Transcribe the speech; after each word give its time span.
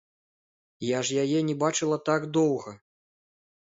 Я 0.97 1.03
ж 1.11 1.21
яе 1.27 1.39
не 1.51 1.55
бачыла 1.63 1.97
так 2.13 2.21
доўга! 2.43 2.79